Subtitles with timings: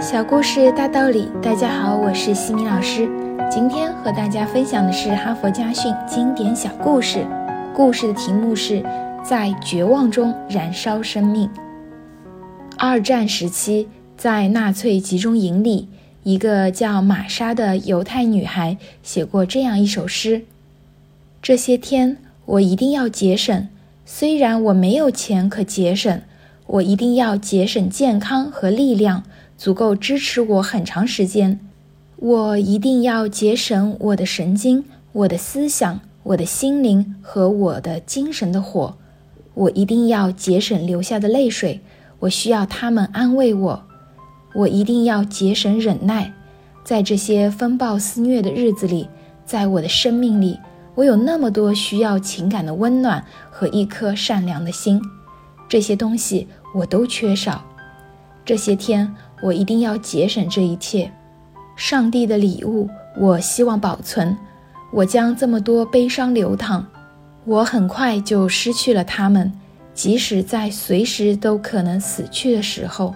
[0.00, 3.10] 小故事大道理，大家好，我是西米老师。
[3.50, 7.26] 今天和大家分享的是哈佛家训经典小故事。
[7.74, 8.80] 故事的题目是
[9.24, 11.50] 在绝望中燃烧生命。
[12.78, 15.88] 二战时期，在纳粹集中营里，
[16.22, 20.42] 一个叫玛莎的犹太女孩写过这样一首诗：
[21.42, 23.66] 这些天，我一定要节省，
[24.06, 26.22] 虽然我没有钱可节省，
[26.66, 29.24] 我一定要节省健康和力量。
[29.58, 31.58] 足够支持我很长时间，
[32.14, 38.96] 我一定要节省我的神经、我的思想、我的心灵和我的精神的火。
[39.54, 41.80] 我一定要节省流下的泪水，
[42.20, 43.82] 我需要他们安慰我。
[44.54, 46.32] 我一定要节省忍耐，
[46.84, 49.08] 在这些风暴肆虐的日子里，
[49.44, 50.56] 在我的生命里，
[50.94, 55.02] 我有那么多需要情感的温暖和一颗善良的心，
[55.68, 57.64] 这些东西我都缺少。
[58.44, 59.12] 这些天。
[59.40, 61.10] 我一定要节省这一切，
[61.76, 64.36] 上帝的礼物，我希望保存。
[64.92, 66.84] 我将这么多悲伤流淌，
[67.44, 69.52] 我很快就失去了他们，
[69.94, 73.14] 即使在随时都可能死去的时候。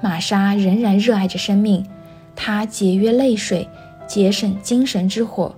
[0.00, 1.84] 玛莎仍然热爱着生命，
[2.36, 3.68] 她节约泪水，
[4.06, 5.54] 节省精神之火，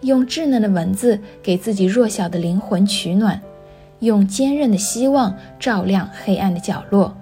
[0.00, 3.40] 用稚嫩的文字给自己弱小的灵魂取暖，
[4.00, 7.14] 用坚韧的希望照亮黑暗的角落。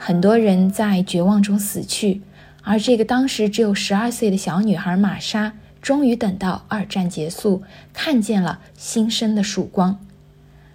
[0.00, 2.22] 很多人在绝望中死去，
[2.62, 9.98] 而这个当时只有十二岁的小女孩玛莎，终于等到二战结束，看见了新生的曙光。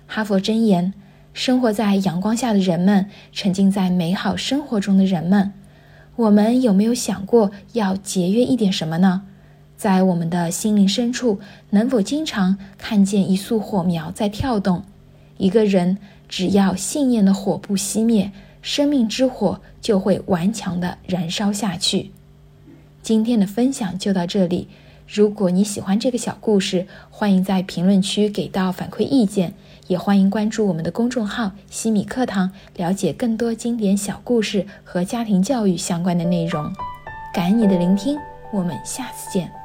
[0.06, 0.94] 哈佛箴言：
[1.34, 5.54] 生活在阳光下的人们，沉浸在美好生活中的人们，
[6.18, 9.24] 我们有没有想过要节约一点什么呢？
[9.78, 11.40] 在我们的心灵深处，
[11.72, 14.84] 能否经常看见一束火苗在跳动？
[15.38, 15.98] 一个人
[16.30, 18.32] 只要信念的火不熄灭。
[18.64, 22.10] 生命之火就会顽强地燃烧下去。
[23.04, 24.68] 今天的分享就到这里。
[25.06, 29.54] 如果你喜欢这个小故事，欢迎在评论区给到反馈意见，
[29.88, 36.72] 也欢迎关注我们的公众号“西米课堂”，了解更多经典小故事和家庭教育相关的内容。
[37.34, 38.18] 感恩你的聆听，
[38.54, 39.63] 我们下次见。